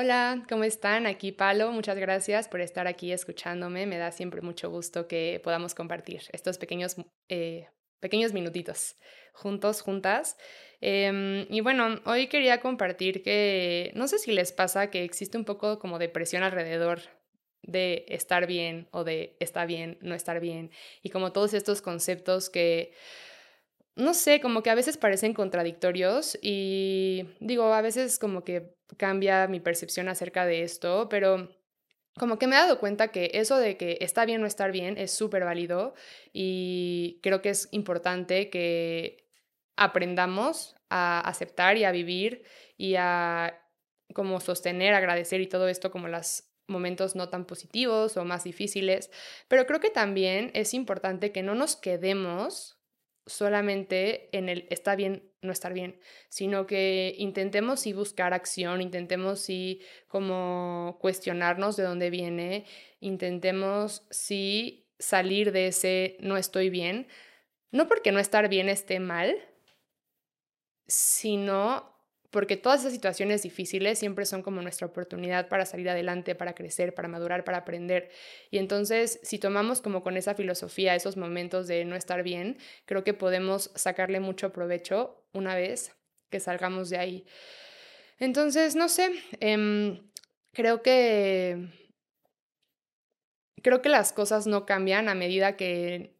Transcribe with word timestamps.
Hola, 0.00 0.44
¿cómo 0.48 0.62
están? 0.62 1.08
Aquí 1.08 1.32
Palo, 1.32 1.72
muchas 1.72 1.98
gracias 1.98 2.46
por 2.46 2.60
estar 2.60 2.86
aquí 2.86 3.10
escuchándome. 3.10 3.84
Me 3.84 3.98
da 3.98 4.12
siempre 4.12 4.42
mucho 4.42 4.70
gusto 4.70 5.08
que 5.08 5.40
podamos 5.42 5.74
compartir 5.74 6.20
estos 6.30 6.56
pequeños, 6.56 6.94
eh, 7.28 7.66
pequeños 7.98 8.32
minutitos 8.32 8.94
juntos, 9.32 9.80
juntas. 9.80 10.36
Em, 10.80 11.46
y 11.50 11.62
bueno, 11.62 12.00
hoy 12.04 12.28
quería 12.28 12.60
compartir 12.60 13.24
que 13.24 13.90
no 13.96 14.06
sé 14.06 14.20
si 14.20 14.30
les 14.30 14.52
pasa 14.52 14.88
que 14.88 15.02
existe 15.02 15.36
un 15.36 15.44
poco 15.44 15.80
como 15.80 15.98
de 15.98 16.08
presión 16.08 16.44
alrededor 16.44 17.00
de 17.62 18.04
estar 18.06 18.46
bien 18.46 18.86
o 18.92 19.02
de 19.02 19.36
está 19.40 19.66
bien, 19.66 19.98
no 20.00 20.14
estar 20.14 20.38
bien, 20.38 20.70
y 21.02 21.10
como 21.10 21.32
todos 21.32 21.54
estos 21.54 21.82
conceptos 21.82 22.50
que 22.50 22.92
no 23.96 24.14
sé, 24.14 24.40
como 24.40 24.62
que 24.62 24.70
a 24.70 24.76
veces 24.76 24.96
parecen 24.96 25.34
contradictorios 25.34 26.38
y 26.40 27.24
digo, 27.40 27.74
a 27.74 27.82
veces 27.82 28.20
como 28.20 28.44
que 28.44 28.77
cambia 28.96 29.46
mi 29.48 29.60
percepción 29.60 30.08
acerca 30.08 30.46
de 30.46 30.62
esto, 30.62 31.08
pero 31.08 31.48
como 32.18 32.38
que 32.38 32.46
me 32.46 32.56
he 32.56 32.58
dado 32.58 32.80
cuenta 32.80 33.08
que 33.08 33.30
eso 33.34 33.58
de 33.58 33.76
que 33.76 33.98
está 34.00 34.24
bien 34.24 34.42
o 34.42 34.46
estar 34.46 34.72
bien 34.72 34.98
es 34.98 35.12
súper 35.12 35.44
válido 35.44 35.94
y 36.32 37.20
creo 37.22 37.42
que 37.42 37.50
es 37.50 37.68
importante 37.70 38.50
que 38.50 39.28
aprendamos 39.76 40.74
a 40.90 41.20
aceptar 41.20 41.76
y 41.76 41.84
a 41.84 41.92
vivir 41.92 42.42
y 42.76 42.96
a 42.96 43.62
como 44.14 44.40
sostener, 44.40 44.94
agradecer 44.94 45.40
y 45.40 45.46
todo 45.46 45.68
esto 45.68 45.90
como 45.90 46.08
los 46.08 46.44
momentos 46.66 47.14
no 47.14 47.28
tan 47.28 47.46
positivos 47.46 48.16
o 48.16 48.24
más 48.24 48.44
difíciles, 48.44 49.10
pero 49.48 49.66
creo 49.66 49.80
que 49.80 49.90
también 49.90 50.50
es 50.54 50.74
importante 50.74 51.32
que 51.32 51.42
no 51.42 51.54
nos 51.54 51.76
quedemos 51.76 52.77
solamente 53.28 54.28
en 54.36 54.48
el 54.48 54.66
está 54.70 54.96
bien, 54.96 55.30
no 55.42 55.52
estar 55.52 55.72
bien, 55.72 56.00
sino 56.28 56.66
que 56.66 57.14
intentemos 57.18 57.80
sí 57.80 57.92
buscar 57.92 58.34
acción, 58.34 58.80
intentemos 58.80 59.40
sí 59.40 59.80
como 60.08 60.98
cuestionarnos 61.00 61.76
de 61.76 61.84
dónde 61.84 62.10
viene, 62.10 62.64
intentemos 63.00 64.04
sí 64.10 64.88
salir 64.98 65.52
de 65.52 65.68
ese 65.68 66.16
no 66.20 66.36
estoy 66.36 66.70
bien, 66.70 67.06
no 67.70 67.86
porque 67.86 68.10
no 68.12 68.18
estar 68.18 68.48
bien 68.48 68.68
esté 68.68 68.98
mal, 68.98 69.36
sino 70.86 71.97
porque 72.30 72.56
todas 72.56 72.80
esas 72.80 72.92
situaciones 72.92 73.42
difíciles 73.42 73.98
siempre 73.98 74.26
son 74.26 74.42
como 74.42 74.60
nuestra 74.60 74.86
oportunidad 74.86 75.48
para 75.48 75.64
salir 75.64 75.88
adelante, 75.88 76.34
para 76.34 76.54
crecer, 76.54 76.94
para 76.94 77.08
madurar, 77.08 77.44
para 77.44 77.58
aprender. 77.58 78.10
Y 78.50 78.58
entonces, 78.58 79.18
si 79.22 79.38
tomamos 79.38 79.80
como 79.80 80.02
con 80.02 80.16
esa 80.16 80.34
filosofía 80.34 80.94
esos 80.94 81.16
momentos 81.16 81.66
de 81.66 81.84
no 81.84 81.96
estar 81.96 82.22
bien, 82.22 82.58
creo 82.84 83.02
que 83.04 83.14
podemos 83.14 83.70
sacarle 83.74 84.20
mucho 84.20 84.52
provecho 84.52 85.24
una 85.32 85.54
vez 85.54 85.96
que 86.30 86.40
salgamos 86.40 86.90
de 86.90 86.98
ahí. 86.98 87.26
Entonces, 88.18 88.76
no 88.76 88.88
sé, 88.88 89.10
em, 89.40 90.10
creo 90.52 90.82
que... 90.82 91.68
Creo 93.62 93.82
que 93.82 93.88
las 93.88 94.12
cosas 94.12 94.46
no 94.46 94.66
cambian 94.66 95.08
a 95.08 95.14
medida 95.16 95.56
que 95.56 96.17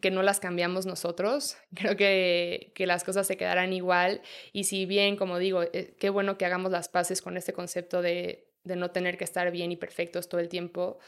que 0.00 0.10
no 0.10 0.22
las 0.22 0.40
cambiamos 0.40 0.86
nosotros. 0.86 1.56
Creo 1.74 1.96
que, 1.96 2.72
que, 2.74 2.86
las 2.86 3.04
cosas 3.04 3.26
se 3.26 3.36
quedarán 3.36 3.72
igual. 3.72 4.22
Y 4.52 4.64
si 4.64 4.86
bien, 4.86 5.16
como 5.16 5.38
digo, 5.38 5.62
eh, 5.62 5.94
qué 5.98 6.10
bueno 6.10 6.38
que 6.38 6.46
hagamos 6.46 6.72
las 6.72 6.88
paces 6.88 7.22
con 7.22 7.36
este 7.36 7.52
concepto 7.52 8.02
de, 8.02 8.50
de 8.64 8.76
no 8.76 8.90
tener 8.90 9.16
que 9.16 9.24
estar 9.24 9.50
bien 9.50 9.72
y 9.72 9.76
perfectos 9.76 10.28
todo 10.28 10.40
el 10.40 10.48
tiempo, 10.48 10.98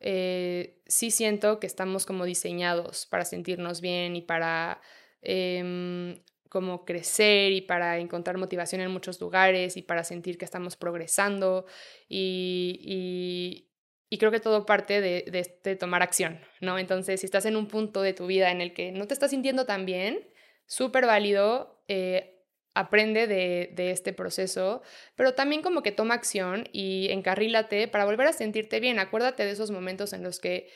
eh, 0.00 0.80
sí 0.86 1.10
siento 1.10 1.60
que 1.60 1.66
estamos 1.66 2.06
como 2.06 2.24
diseñados 2.24 3.06
para 3.06 3.24
sentirnos 3.24 3.80
bien 3.82 4.16
y 4.16 4.22
para 4.22 4.80
em, 5.20 6.22
como 6.48 6.84
crecer 6.84 7.52
y 7.52 7.60
para 7.60 7.98
encontrar 7.98 8.38
motivación 8.38 8.80
en 8.80 8.90
muchos 8.90 9.20
lugares 9.20 9.76
y 9.76 9.82
para 9.82 10.04
sentir 10.04 10.38
que 10.38 10.46
estamos 10.46 10.76
progresando 10.76 11.66
y, 12.08 12.80
y 12.82 13.69
creo 14.18 14.30
que 14.30 14.40
todo 14.40 14.66
parte 14.66 15.00
de, 15.00 15.24
de, 15.30 15.38
este 15.38 15.76
tomar 15.76 16.02
acción, 16.02 16.40
¿no? 16.60 16.78
Entonces, 16.78 17.20
si 17.20 17.26
estás 17.26 17.46
en 17.46 17.56
un 17.56 17.68
punto 17.68 18.02
de 18.02 18.12
tu 18.12 18.26
vida 18.26 18.50
en 18.50 18.60
el 18.60 18.72
que 18.72 18.92
no 18.92 19.06
te 19.06 19.14
estás 19.14 19.30
sintiendo 19.30 19.66
tan 19.66 19.86
bien, 19.86 20.28
súper 20.66 21.06
válido, 21.06 21.82
eh, 21.88 22.44
aprende 22.74 23.26
de, 23.26 23.70
de, 23.72 23.90
este 23.90 24.12
proceso, 24.12 24.82
pero 25.16 25.34
también 25.34 25.62
como 25.62 25.82
que 25.82 25.92
toma 25.92 26.14
acción 26.14 26.68
y 26.72 27.08
encarrílate 27.10 27.88
para 27.88 28.04
volver 28.04 28.26
a 28.26 28.32
sentirte 28.32 28.80
bien. 28.80 28.98
Acuérdate 28.98 29.44
de 29.44 29.50
esos 29.50 29.70
momentos 29.70 30.12
en 30.12 30.22
los 30.22 30.40
que 30.40 30.68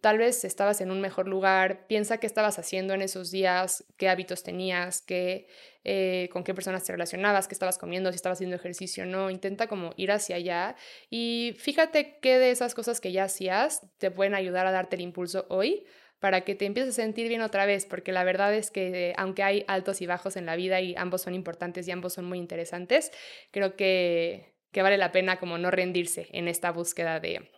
tal 0.00 0.18
vez 0.18 0.44
estabas 0.44 0.80
en 0.80 0.90
un 0.90 1.00
mejor 1.00 1.28
lugar, 1.28 1.86
piensa 1.86 2.18
qué 2.18 2.26
estabas 2.26 2.58
haciendo 2.58 2.94
en 2.94 3.02
esos 3.02 3.30
días, 3.30 3.84
qué 3.96 4.08
hábitos 4.08 4.42
tenías, 4.42 5.02
qué, 5.02 5.46
eh, 5.84 6.28
con 6.32 6.44
qué 6.44 6.54
personas 6.54 6.84
te 6.84 6.92
relacionabas, 6.92 7.48
qué 7.48 7.54
estabas 7.54 7.78
comiendo, 7.78 8.10
si 8.10 8.16
estabas 8.16 8.36
haciendo 8.36 8.56
ejercicio 8.56 9.04
o 9.04 9.06
no, 9.06 9.30
intenta 9.30 9.66
como 9.66 9.92
ir 9.96 10.12
hacia 10.12 10.36
allá 10.36 10.76
y 11.10 11.56
fíjate 11.58 12.18
qué 12.20 12.38
de 12.38 12.50
esas 12.50 12.74
cosas 12.74 13.00
que 13.00 13.12
ya 13.12 13.24
hacías 13.24 13.86
te 13.98 14.10
pueden 14.10 14.34
ayudar 14.34 14.66
a 14.66 14.72
darte 14.72 14.96
el 14.96 15.02
impulso 15.02 15.46
hoy 15.48 15.84
para 16.20 16.42
que 16.42 16.54
te 16.54 16.64
empieces 16.64 16.98
a 16.98 17.02
sentir 17.02 17.28
bien 17.28 17.42
otra 17.42 17.66
vez, 17.66 17.84
porque 17.84 18.12
la 18.12 18.24
verdad 18.24 18.54
es 18.54 18.70
que 18.70 19.12
aunque 19.18 19.42
hay 19.42 19.64
altos 19.68 20.00
y 20.00 20.06
bajos 20.06 20.36
en 20.36 20.46
la 20.46 20.56
vida 20.56 20.80
y 20.80 20.94
ambos 20.96 21.22
son 21.22 21.34
importantes 21.34 21.86
y 21.86 21.90
ambos 21.90 22.14
son 22.14 22.24
muy 22.24 22.38
interesantes, 22.38 23.12
creo 23.50 23.76
que, 23.76 24.54
que 24.72 24.82
vale 24.82 24.96
la 24.96 25.12
pena 25.12 25.38
como 25.38 25.58
no 25.58 25.70
rendirse 25.70 26.28
en 26.32 26.48
esta 26.48 26.72
búsqueda 26.72 27.20
de, 27.20 27.50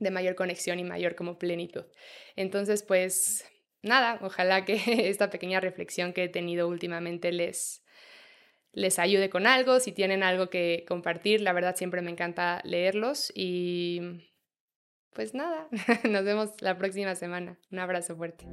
de 0.00 0.10
mayor 0.10 0.34
conexión 0.34 0.80
y 0.80 0.84
mayor 0.84 1.14
como 1.14 1.38
plenitud. 1.38 1.84
Entonces, 2.34 2.82
pues 2.82 3.44
nada, 3.82 4.18
ojalá 4.22 4.64
que 4.64 4.74
esta 5.08 5.30
pequeña 5.30 5.60
reflexión 5.60 6.12
que 6.12 6.24
he 6.24 6.28
tenido 6.28 6.66
últimamente 6.66 7.30
les, 7.30 7.84
les 8.72 8.98
ayude 8.98 9.30
con 9.30 9.46
algo, 9.46 9.78
si 9.78 9.92
tienen 9.92 10.22
algo 10.22 10.50
que 10.50 10.84
compartir, 10.88 11.40
la 11.40 11.52
verdad 11.52 11.76
siempre 11.76 12.02
me 12.02 12.10
encanta 12.10 12.60
leerlos 12.64 13.32
y 13.34 14.26
pues 15.12 15.34
nada, 15.34 15.68
nos 16.08 16.24
vemos 16.24 16.50
la 16.60 16.78
próxima 16.78 17.14
semana. 17.14 17.58
Un 17.70 17.78
abrazo 17.78 18.16
fuerte. 18.16 18.46